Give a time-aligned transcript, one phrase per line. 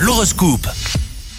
[0.00, 0.66] L'horoscope.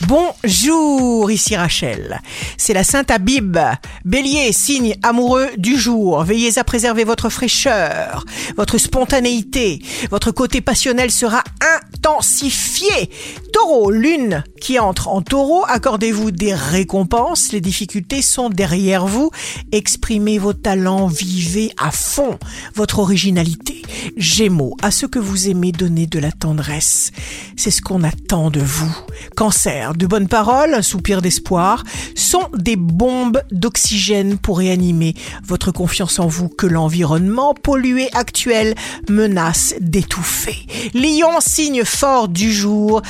[0.08, 2.22] Bonjour, ici Rachel.
[2.56, 3.58] C'est la Sainte Abib.
[4.06, 6.24] Bélier, signe amoureux du jour.
[6.24, 8.24] Veillez à préserver votre fraîcheur,
[8.56, 9.82] votre spontanéité.
[10.12, 11.44] Votre côté passionnel sera
[11.76, 13.10] intensifié.
[13.52, 17.52] Taureau, lune qui entre en taureau, accordez-vous des récompenses.
[17.52, 19.30] Les difficultés sont derrière vous.
[19.74, 22.40] Exprimez vos talents, vivez à fond
[22.76, 23.73] votre originalité.
[24.18, 27.12] Gémeaux, à ceux que vous aimez donner de la tendresse.
[27.56, 28.96] C'est ce qu'on attend de vous.
[29.36, 31.84] Cancer, de bonnes paroles, un soupir d'espoir,
[32.16, 35.14] sont des bombes d'oxygène pour réanimer
[35.46, 38.76] votre confiance en vous que l'environnement pollué actuel
[39.10, 40.56] menace d'étouffer.
[40.94, 43.02] Lion, signe fort du jour,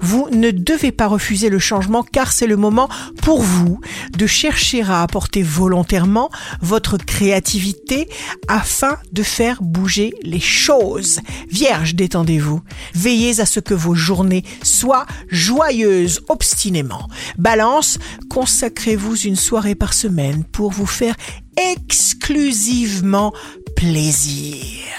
[0.00, 2.88] vous ne devez pas refuser le changement car c'est le moment
[3.22, 3.80] pour vous
[4.16, 6.30] de chercher à apporter volontairement
[6.60, 8.08] votre créativité
[8.48, 11.20] afin de faire bouger choses.
[11.50, 12.60] Vierge, détendez-vous.
[12.94, 17.08] Veillez à ce que vos journées soient joyeuses obstinément.
[17.38, 21.16] Balance, consacrez-vous une soirée par semaine pour vous faire
[21.56, 23.32] exclusivement
[23.82, 24.92] plaisir.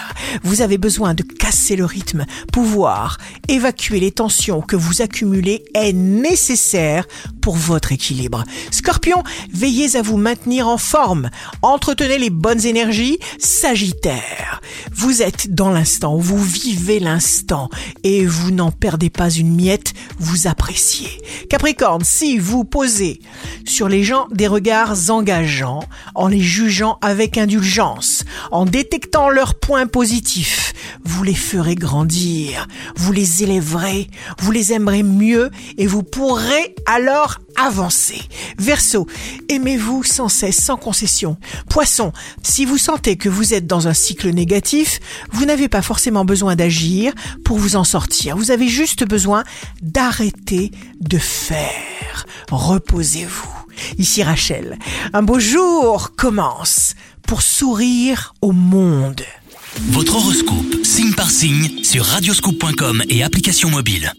[0.43, 2.25] Vous avez besoin de casser le rythme.
[2.51, 3.17] Pouvoir
[3.47, 7.05] évacuer les tensions que vous accumulez est nécessaire
[7.41, 8.43] pour votre équilibre.
[8.71, 11.29] Scorpion, veillez à vous maintenir en forme.
[11.61, 13.19] Entretenez les bonnes énergies.
[13.39, 14.61] Sagittaire,
[14.91, 17.69] vous êtes dans l'instant, vous vivez l'instant
[18.03, 21.09] et vous n'en perdez pas une miette, vous appréciez.
[21.49, 23.19] Capricorne, si vous posez
[23.65, 25.83] sur les gens des regards engageants,
[26.15, 33.11] en les jugeant avec indulgence, en détectant leurs points positifs, vous les ferez grandir, vous
[33.11, 34.07] les élèverez,
[34.39, 38.19] vous les aimerez mieux et vous pourrez alors avancer.
[38.57, 39.05] Verseau,
[39.47, 41.37] aimez-vous sans cesse, sans concession.
[41.69, 44.99] Poisson, si vous sentez que vous êtes dans un cycle négatif,
[45.31, 47.13] vous n'avez pas forcément besoin d'agir
[47.45, 48.35] pour vous en sortir.
[48.37, 49.43] Vous avez juste besoin
[49.83, 52.25] d'arrêter de faire.
[52.49, 53.62] Reposez-vous.
[53.97, 54.77] Ici Rachel,
[55.13, 56.95] un beau jour commence
[57.27, 59.21] pour sourire au monde.
[59.89, 64.13] Votre horoscope, signe par signe, sur radioscoop.com et application mobile.